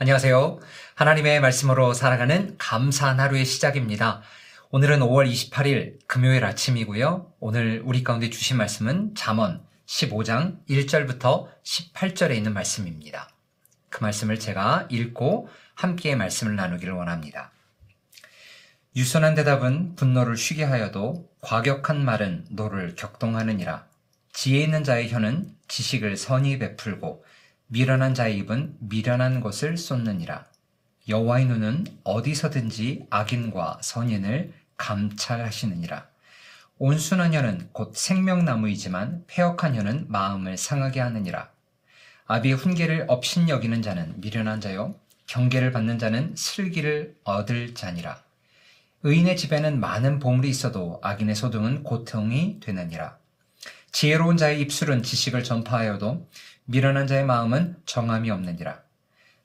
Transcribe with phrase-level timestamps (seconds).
[0.00, 0.60] 안녕하세요.
[0.94, 4.22] 하나님의 말씀으로 살아가는 감사한 하루의 시작입니다.
[4.70, 7.32] 오늘은 5월 28일 금요일 아침이고요.
[7.40, 13.28] 오늘 우리 가운데 주신 말씀은 잠언 15장 1절부터 18절에 있는 말씀입니다.
[13.88, 17.50] 그 말씀을 제가 읽고 함께 말씀을 나누기를 원합니다.
[18.94, 23.88] 유순한 대답은 분노를 쉬게 하여도 과격한 말은 노를 격동하느니라.
[24.32, 27.24] 지혜 있는 자의 혀는 지식을 선히 베풀고
[27.70, 30.46] 미련한 자의 입은 미련한 것을 쏟느니라.
[31.06, 36.06] 여호와의 눈은 어디서든지 악인과 선인을 감찰하시느니라.
[36.78, 41.50] 온순한 혀는 곧 생명나무이지만 폐역한 혀는 마음을 상하게 하느니라.
[42.26, 44.94] 아비의 훈계를 업신 여기는 자는 미련한 자요
[45.26, 48.22] 경계를 받는 자는 슬기를 얻을 자니라.
[49.02, 53.18] 의인의 집에는 많은 보물이 있어도 악인의 소득은 고통이 되느니라.
[53.92, 56.28] 지혜로운 자의 입술은 지식을 전파하여도
[56.70, 58.82] 미련한 자의 마음은 정함이 없느니라.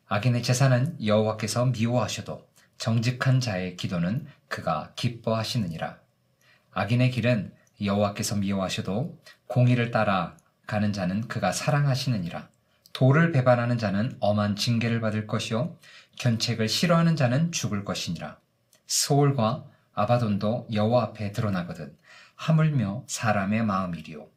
[0.08, 2.45] 악인의 재산은 여호와께서 미워하셔도
[2.78, 6.00] 정직한 자의 기도는 그가 기뻐하시느니라.
[6.73, 10.36] 악인의 길은 여호와께서 미워하셔도 공의를 따라
[10.67, 12.50] 가는 자는 그가 사랑하시느니라.
[12.92, 15.78] 도를 배반하는 자는 엄한 징계를 받을 것이요
[16.19, 18.38] 견책을 싫어하는 자는 죽을 것이니라.
[18.86, 21.95] 소울과 아바돈도 여호와 앞에 드러나거든
[22.36, 24.28] 하물며 사람의 마음이리요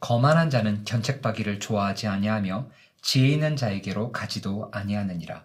[0.00, 2.70] 거만한 자는 견책받기를 좋아하지 아니하며
[3.02, 5.44] 지혜 있는 자에게로 가지도 아니하느니라.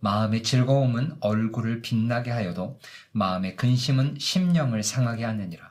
[0.00, 2.78] 마음의 즐거움은 얼굴을 빛나게 하여도
[3.12, 5.70] 마음의 근심은 심령을 상하게 하느니라.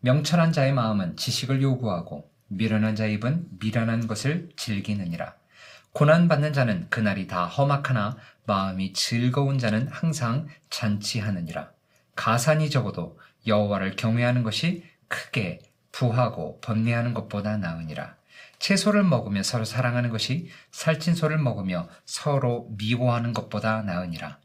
[0.00, 5.34] 명철한 자의 마음은 지식을 요구하고 미련한 자의 입은 미련한 것을 즐기느니라.
[5.92, 8.16] 고난받는 자는 그날이 다 험악하나
[8.46, 11.70] 마음이 즐거운 자는 항상 잔치하느니라.
[12.14, 15.60] 가산이 적어도 여호와를 경외하는 것이 크게
[15.98, 18.14] 부하고 번뇌하는 것보다 나으니라.
[18.60, 24.38] 채소를 먹으며 서로 사랑하는 것이 살찐 소를 먹으며 서로 미워하는 것보다 나으니라.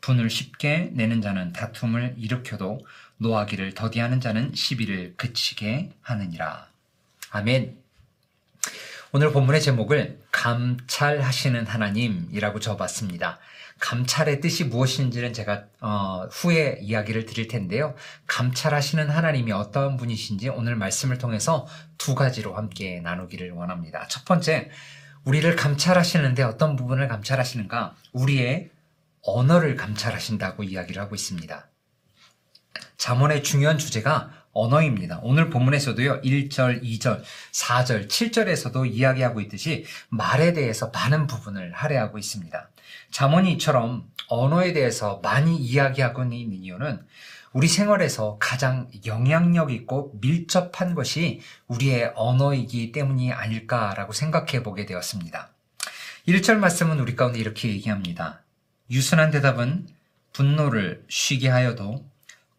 [0.00, 2.80] 분을 쉽게 내는 자는 다툼을 일으켜도
[3.18, 6.70] 노하기를 더디하는 자는 시비를 그치게 하느니라.
[7.30, 7.85] 아멘.
[9.16, 13.38] 오늘 본문의 제목을 감찰하시는 하나님이라고 적어봤습니다.
[13.80, 17.94] 감찰의 뜻이 무엇인지는 제가 어, 후에 이야기를 드릴 텐데요.
[18.26, 21.66] 감찰하시는 하나님이 어떠한 분이신지 오늘 말씀을 통해서
[21.96, 24.06] 두 가지로 함께 나누기를 원합니다.
[24.08, 24.68] 첫 번째,
[25.24, 27.94] 우리를 감찰하시는데 어떤 부분을 감찰하시는가?
[28.12, 28.68] 우리의
[29.22, 31.70] 언어를 감찰하신다고 이야기를 하고 있습니다.
[32.98, 35.20] 잠언의 중요한 주제가 언어입니다.
[35.22, 37.22] 오늘 본문에서도요, 1절, 2절,
[37.52, 42.70] 4절, 7절에서도 이야기하고 있듯이 말에 대해서 많은 부분을 할애하고 있습니다.
[43.10, 47.04] 잠언이 이처럼 언어에 대해서 많이 이야기하고 있는 이유는
[47.52, 55.50] 우리 생활에서 가장 영향력 있고 밀접한 것이 우리의 언어이기 때문이 아닐까라고 생각해 보게 되었습니다.
[56.28, 58.42] 1절 말씀은 우리 가운데 이렇게 얘기합니다.
[58.90, 59.86] 유순한 대답은
[60.32, 62.04] 분노를 쉬게 하여도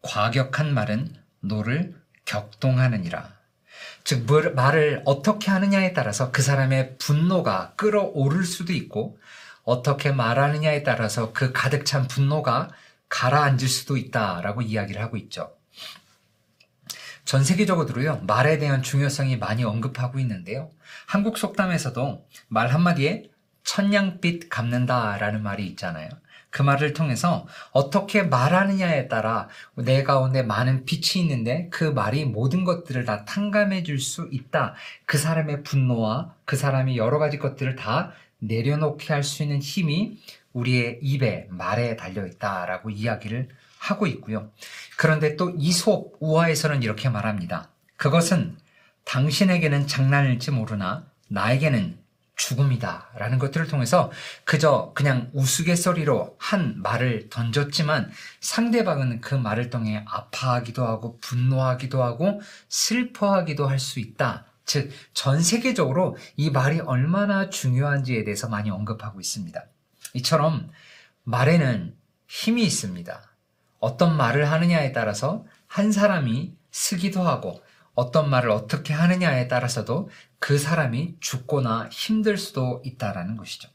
[0.02, 1.94] 과격한 말은 노를
[2.24, 3.36] 격동하느니라.
[4.04, 9.18] 즉, 말을 어떻게 하느냐에 따라서 그 사람의 분노가 끓어오를 수도 있고,
[9.64, 12.70] 어떻게 말하느냐에 따라서 그 가득 찬 분노가
[13.08, 15.54] 가라앉을 수도 있다라고 이야기를 하고 있죠.
[17.24, 20.70] 전 세계적으로요, 말에 대한 중요성이 많이 언급하고 있는데요.
[21.06, 23.24] 한국 속담에서도 말 한마디에
[23.64, 26.08] 천냥빚 갚는다라는 말이 있잖아요.
[26.50, 33.04] 그 말을 통해서 어떻게 말하느냐에 따라 내 가운데 많은 빛이 있는데 그 말이 모든 것들을
[33.04, 34.74] 다 탕감해 줄 수 있다.
[35.06, 40.18] 그 사람의 분노와 그 사람이 여러 가지 것들을 다 내려놓게 할 수 있는 힘이
[40.52, 43.48] 우리의 입에 말에 달려 있다라고 이야기를
[43.78, 44.50] 하고 있고요.
[44.96, 47.68] 그런데 또 이솝 우화에서는 이렇게 말합니다.
[47.96, 48.56] 그것은
[49.04, 51.98] 당신에게는 장난일지 모르나 나에게는
[52.38, 53.10] 죽음이다.
[53.16, 54.10] 라는 것들을 통해서
[54.44, 58.10] 그저 그냥 우스갯소리로 한 말을 던졌지만
[58.40, 62.40] 상대방은 그 말을 통해 아파하기도 하고 분노하기도 하고
[62.70, 64.44] 슬퍼하기도 할 수 있다.
[64.64, 69.64] 즉, 전 세계적으로 이 말이 얼마나 중요한지에 대해서 많이 언급하고 있습니다.
[70.14, 70.70] 이처럼
[71.24, 71.94] 말에는
[72.26, 73.22] 힘이 있습니다.
[73.80, 77.62] 어떤 말을 하느냐에 따라서 한 사람이 쓰기도 하고
[77.94, 83.68] 어떤 말을 어떻게 하느냐에 따라서도 그 사람이 죽거나 힘들 수도 있다라는 것이죠.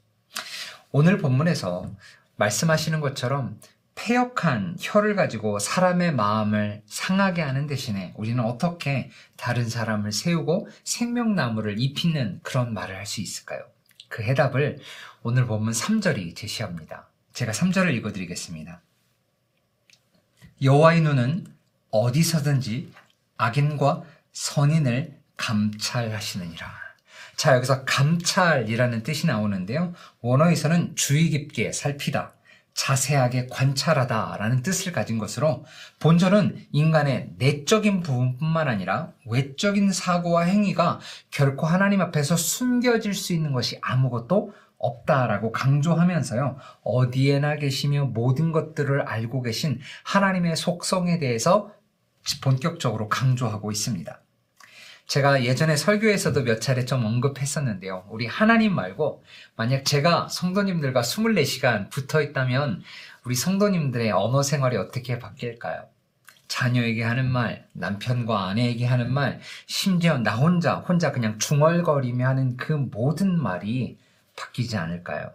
[0.91, 1.91] 오늘 본문에서
[2.35, 3.59] 말씀하시는 것처럼
[3.95, 12.39] 폐역한 혀를 가지고 사람의 마음을 상하게 하는 대신에 우리는 어떻게 다른 사람을 세우고 생명나무를 입히는
[12.43, 13.61] 그런 말을 할 수 있을까요?
[14.09, 14.79] 그 해답을
[15.21, 17.07] 오늘 본문 3절이 제시합니다.
[17.33, 18.81] 제가 3절을 읽어드리겠습니다.
[20.61, 21.47] 여호와의 눈은
[21.91, 22.91] 어디서든지
[23.37, 26.65] 악인과 선인을 감찰하시느니라.
[27.35, 29.93] 자, 여기서 감찰이라는 뜻이 나오는데요.
[30.21, 32.33] 원어에서는 주의 깊게 살피다,
[32.73, 35.65] 자세하게 관찰하다 라는 뜻을 가진 것으로
[35.99, 40.99] 본절은 인간의 내적인 부분뿐만 아니라 외적인 사고와 행위가
[41.29, 46.57] 결코 하나님 앞에서 숨겨질 수 있는 것이 아무것도 없다라고 강조하면서요.
[46.83, 51.71] 어디에나 계시며 모든 것들을 알고 계신 하나님의 속성에 대해서
[52.41, 54.22] 본격적으로 강조하고 있습니다.
[55.07, 58.05] 제가 예전에 설교에서도 몇 차례 좀 언급했었는데요.
[58.09, 59.23] 우리 하나님 말고
[59.55, 62.83] 만약 제가 성도님들과 24시간 붙어 있다면
[63.25, 65.85] 우리 성도님들의 언어 생활이 어떻게 바뀔까요?
[66.47, 72.73] 자녀에게 하는 말, 남편과 아내에게 하는 말, 심지어 나 혼자, 혼자 그냥 중얼거리며 하는 그
[72.73, 73.97] 모든 말이
[74.35, 75.31] 바뀌지 않을까요?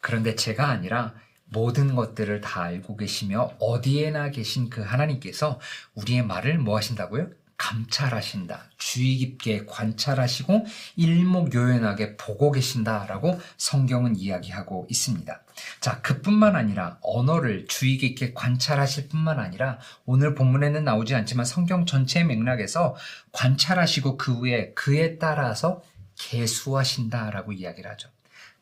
[0.00, 1.14] 그런데 제가 아니라
[1.44, 5.60] 모든 것들을 다 알고 계시며 어디에나 계신 그 하나님께서
[5.94, 7.28] 우리의 말을 뭐 하신다고요?
[7.70, 8.64] 감찰하신다.
[8.78, 15.42] 주의 깊게 관찰하시고 일목요연하게 보고 계신다라고 성경은 이야기하고 있습니다.
[15.80, 22.26] 자, 그뿐만 아니라 언어를 주의 깊게 관찰하실 뿐만 아니라 오늘 본문에는 나오지 않지만 성경 전체의
[22.26, 22.96] 맥락에서
[23.32, 25.82] 관찰하시고 그 후에 그에 따라서
[26.16, 28.08] 개수하신다라고 이야기를 하죠.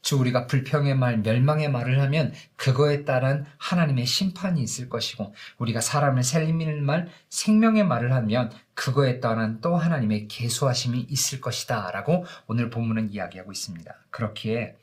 [0.08, 6.22] 즉 우리가 불평의 말, 멸망의 말을 하면 그거에 따른 하나님의 심판이 있을 것이고 우리가 사람을
[6.22, 13.12] 살리는 말, 생명의 말을 하면 그거에 따른 또 하나님의 계수하심이 있을 것이다 라고 오늘 본문은
[13.12, 13.94] 이야기하고 있습니다.
[14.08, 14.76] 그렇기에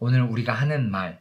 [0.00, 1.20] 오늘 우리가 하는 말,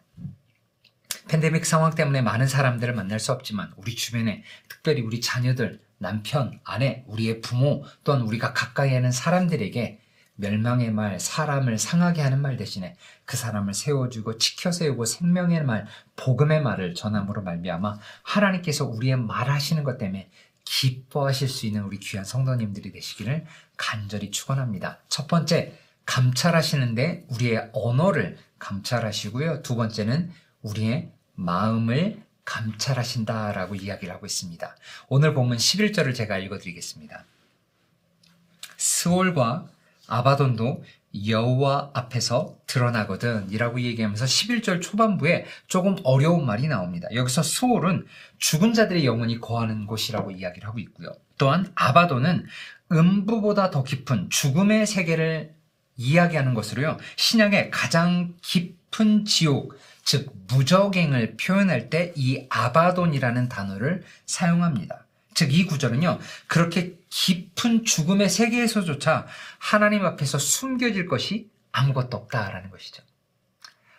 [1.28, 7.04] 팬데믹 상황 때문에 많은 사람들을 만날 수 없지만 우리 주변에 특별히 우리 자녀들, 남편, 아내,
[7.06, 10.00] 우리의 부모 또한 우리가 가까이 하는 사람들에게
[10.41, 12.95] 멸망의 말, 사람을 상하게 하는 말 대신에
[13.25, 15.85] 그 사람을 세워주고 지켜 세우고 생명의 말,
[16.17, 20.29] 복음의 말을 전함으로 말미암아 하나님께서 우리의 말하시는 것 때문에
[20.65, 23.45] 기뻐하실 수 있는 우리 귀한 성도님들이 되시기를
[23.77, 24.99] 간절히 축원합니다.
[25.07, 29.61] 첫 번째, 감찰하시는데 우리의 언어를 감찰하시고요.
[29.61, 34.75] 두 번째는 우리의 마음을 감찰하신다라고 이야기를 하고 있습니다.
[35.07, 37.25] 오늘 본문 11절을 제가 읽어드리겠습니다.
[38.77, 39.67] 스올과
[40.12, 40.84] 아바돈도
[41.28, 47.08] 여호와 앞에서 드러나거든 이라고 얘기하면서 11절 초반부에 조금 어려운 말이 나옵니다.
[47.13, 48.06] 여기서 수올은
[48.38, 51.13] 죽은 자들의 영혼이 거하는 곳이라고 이야기를 하고 있고요.
[51.38, 52.46] 또한 아바돈은
[52.92, 55.54] 음부보다 더 깊은 죽음의 세계를
[55.98, 56.98] 이야기하는 것으로요.
[57.16, 65.06] 신약의 가장 깊은 지옥, 즉 무적행을 표현할 때 이 아바돈이라는 단어를 사용합니다.
[65.33, 69.28] 즉, 이 구절은요, 그렇게 깊은 죽음의 세계에서조차
[69.60, 73.04] 하나님 앞에서 숨겨질 것이 아무것도 없다라는 것이죠.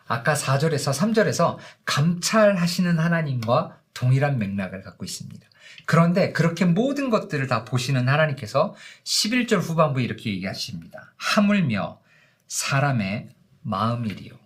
[0.06, 5.46] 아까 4절에서 3절에서 감찰하시는 하나님과 동일한 맥락을 갖고 있습니다.
[5.86, 8.74] 그런데 그렇게 모든 것들을 다 보시는 하나님께서
[9.04, 11.12] 11절 후반부에 이렇게 얘기하십니다.
[11.16, 12.00] 하물며
[12.46, 13.30] 사람의
[13.62, 14.41] 마음이리요.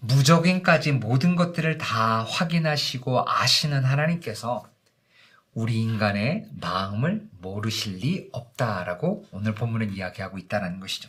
[0.00, 4.68] 무적인까지 모든 것들을 다 확인하시고 아시는 하나님께서
[5.54, 11.08] 우리 인간의 마음을 모르실 리 없다라고 오늘 본문은 이야기하고 있다는 것이죠.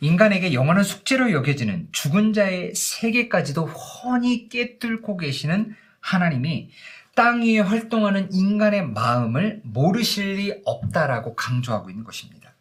[0.00, 6.70] 인간에게 영원한 숙제로 여겨지는 죽은 자의 세계까지도 훤히 깨뚫고 계시는 하나님이
[7.14, 12.52] 땅 위에 활동하는 인간의 마음을 모르실 리 없다라고 강조하고 있는 것입니다.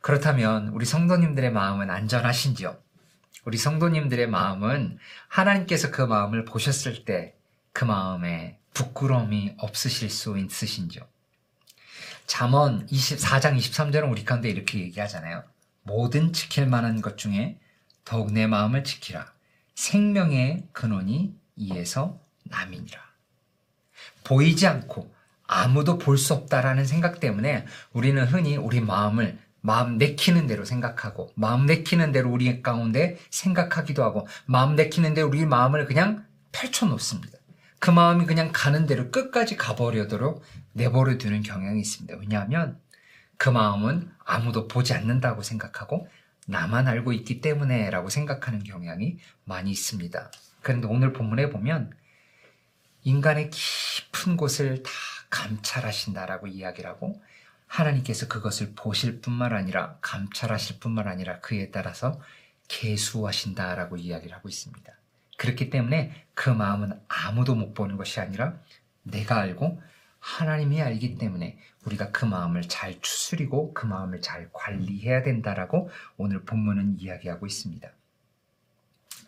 [0.00, 2.76] 그렇다면 우리 성도님들의 마음은 안전하신지요?
[3.46, 4.98] 우리 성도님들의 마음은
[5.28, 7.36] 하나님께서 그 마음을 보셨을 때
[7.76, 11.02] 그 마음에 부끄러움이 없으실 수 있으신지요?
[12.24, 15.44] 잠언 24장 23절은 우리 가운데 이렇게 얘기하잖아요.
[15.82, 17.58] 모든 지킬 만한 것 중에
[18.06, 19.30] 더욱 내 마음을 지키라.
[19.74, 22.98] 생명의 근원이 이에서 남이니라.
[24.24, 25.14] 보이지 않고
[25.46, 31.66] 아무도 볼 수 없다라는 생각 때문에 우리는 흔히 우리 마음을 마음 내키는 대로 생각하고 마음
[31.66, 37.36] 내키는 대로 우리 가운데 생각하기도 하고 마음 내키는 대로 우리 마음을 그냥 펼쳐 놓습니다.
[37.80, 42.16] 그 마음이 그냥 가는 대로 끝까지 가버려도록 내버려 두는 경향이 있습니다.
[42.20, 42.78] 왜냐하면
[43.38, 46.08] 그 마음은 아무도 보지 않는다고 생각하고
[46.46, 50.30] 나만 알고 있기 때문에 라고 생각하는 경향이 많이 있습니다.
[50.62, 51.92] 그런데 오늘 본문에 보면
[53.02, 54.90] 인간의 깊은 곳을 다
[55.30, 57.20] 감찰하신다라고 이야기를 하고
[57.66, 62.20] 하나님께서 그것을 보실 뿐만 아니라 감찰하실 뿐만 아니라 그에 따라서
[62.68, 64.92] 개수하신다라고 이야기를 하고 있습니다.
[65.36, 68.58] 그렇기 때문에 그 마음은 아무도 못 보는 것이 아니라
[69.02, 69.80] 내가 알고
[70.18, 76.98] 하나님이 알기 때문에 우리가 그 마음을 잘 추스리고 그 마음을 잘 관리해야 된다라고 오늘 본문은
[76.98, 77.88] 이야기하고 있습니다.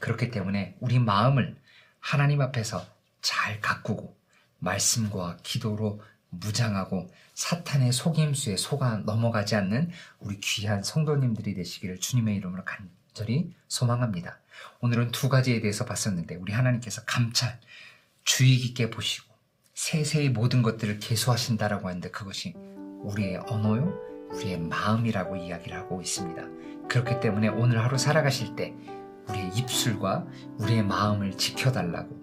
[0.00, 1.57] 그렇기 때문에 우리 마음을
[2.00, 2.85] 하나님 앞에서
[3.21, 4.16] 잘 가꾸고
[4.59, 13.52] 말씀과 기도로 무장하고 사탄의 속임수에 속아 넘어가지 않는 우리 귀한 성도님들이 되시기를 주님의 이름으로 간절히
[13.68, 14.38] 소망합니다.
[14.80, 17.58] 오늘은 두 가지에 대해서 봤었는데 우리 하나님께서 감찰,
[18.25, 19.35] 주의 깊게 보시고
[19.75, 22.54] 세세히 모든 것들을 개수하신다라고 하는데 그것이
[23.02, 23.97] 우리의 언어요,
[24.32, 26.88] 우리의 마음이라고 이야기를 하고 있습니다.
[26.88, 28.75] 그렇기 때문에 오늘 하루 살아가실 때
[29.28, 30.26] 우리의 입술과
[30.58, 32.18] 우리의 마음을 지켜달라고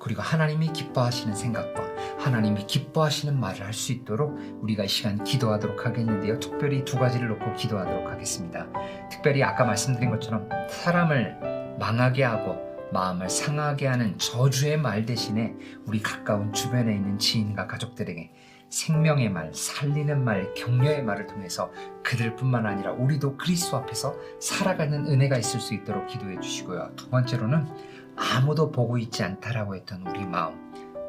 [0.00, 1.93] 그리고 하나님이 기뻐하시는 생각과
[2.24, 6.38] 하나님이 기뻐하시는 말을 할 수 있도록 우리가 이 시간 기도하도록 하겠는데요.
[6.38, 8.66] 특별히 두 가지를 놓고 기도하도록 하겠습니다.
[9.10, 12.56] 특별히 아까 말씀드린 것처럼 사람을 망하게 하고
[12.92, 15.54] 마음을 상하게 하는 저주의 말 대신에
[15.86, 18.32] 우리 가까운 주변에 있는 지인과 가족들에게
[18.70, 21.70] 생명의 말, 살리는 말, 격려의 말을 통해서
[22.04, 26.92] 그들뿐만 아니라 우리도 그리스도 앞에서 살아가는 은혜가 있을 수 있도록 기도해 주시고요.
[26.96, 27.66] 두 번째로는
[28.16, 30.63] 아무도 보고 있지 않다라고 했던 우리 마음,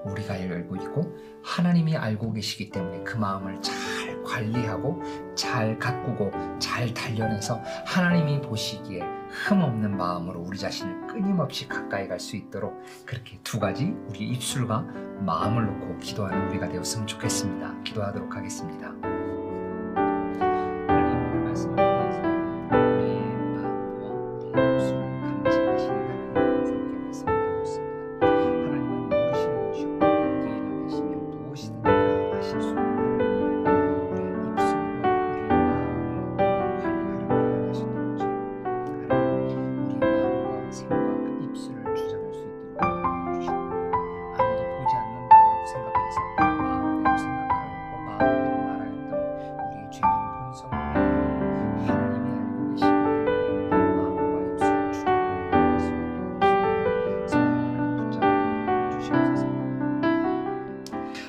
[0.05, 3.75] 우리가 알고 있고 하나님이 알고 계시기 때문에 그 마음을 잘
[4.23, 5.01] 관리하고
[5.35, 12.81] 잘 가꾸고 잘 단련해서 하나님이 보시기에 흠없는 마음으로 우리 자신을 끊임없이 가까이 갈 수 있도록
[13.05, 14.81] 그렇게 두 가지 우리 입술과
[15.19, 17.83] 마음을 놓고 기도하는 우리가 되었으면 좋겠습니다.
[17.83, 19.14] 기도하도록 하겠습니다.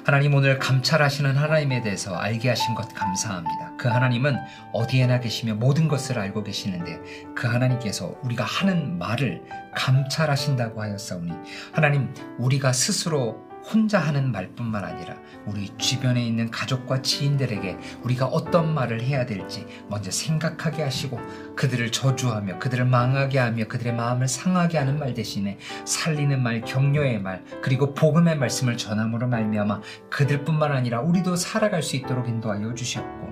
[0.06, 3.72] 하나님 오늘 감찰하시는 하나님에 대해서 알게 하신 것 감사합니다.
[3.76, 4.36] 그 하나님은
[4.72, 7.00] 어디에나 계시며 모든 것을 알고 계시는데
[7.34, 9.42] 그 하나님께서 우리가 하는 말을
[9.74, 11.32] 감찰하신다고 하였사오니
[11.72, 19.02] 하나님 우리가 스스로 혼자 하는 말뿐만 아니라 우리 주변에 있는 가족과 지인들에게 우리가 어떤 말을
[19.02, 21.18] 해야 될지 먼저 생각하게 하시고
[21.56, 27.44] 그들을 저주하며 그들을 망하게 하며 그들의 마음을 상하게 하는 말 대신에 살리는 말, 격려의 말,
[27.60, 29.80] 그리고 복음의 말씀을 전함으로 말미암아
[30.10, 33.26] 그들뿐만 아니라 우리도 살아갈 수 있도록 인도하여 주시옵고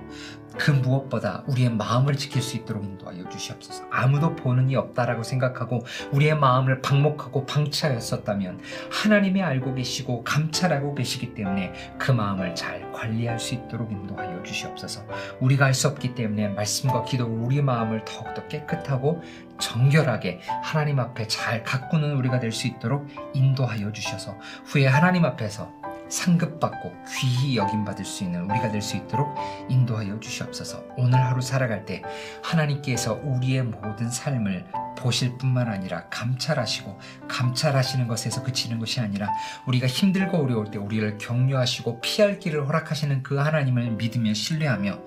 [0.57, 3.85] 그 무엇보다 우리의 마음을 지킬 수 있도록 인도하여 주시옵소서.
[3.91, 8.59] 아무도 보는 이 없다라고 생각하고 우리의 마음을 방목하고 방치하였었다면
[8.91, 15.05] 하나님이 알고 계시고 감찰하고 계시기 때문에 그 마음을 잘 관리할 수 있도록 인도하여 주시옵소서.
[15.41, 19.21] 우리가 할 수 없기 때문에 말씀과 기도로 우리의 마음을 더욱더 깨끗하고
[19.59, 25.73] 정결하게 하나님 앞에 잘 가꾸는 우리가 될 수 있도록 인도하여 주셔서 후에 하나님 앞에서
[26.09, 29.35] 상급받고 귀히 여김받을 수 있는 우리가 될 수 있도록
[29.69, 30.83] 인도하여 주시옵소서.
[30.97, 32.03] 오늘 하루 살아갈 때
[32.43, 34.65] 하나님께서 우리의 모든 삶을
[34.97, 39.29] 보실 뿐만 아니라 감찰하시고 감찰하시는 것에서 그치는 것이 아니라
[39.67, 44.99] 우리가 힘들고 어려울 때 우리를 격려하시고 피할 길을 허락하시는 그 하나님을 믿으며 신뢰하며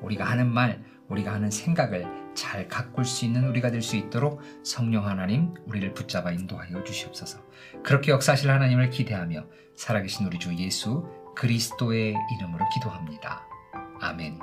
[0.00, 5.06] 우리가 하는 말, 우리가 하는 생각을 잘 가꿀 수 있는 우리가 될 수 있도록 성령
[5.06, 7.38] 하나님 우리를 붙잡아 인도하여 주시옵소서.
[7.82, 13.46] 그렇게 역사하실 하나님을 기대하며 살아계신 우리 주 예수 그리스도의 이름으로 기도합니다.
[14.00, 14.38] 아멘.